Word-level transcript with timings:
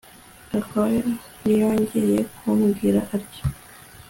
Gakwaya 0.51 1.01
ntiyongeye 1.41 2.17
kumbwira 2.37 2.99
atyo 3.15 3.43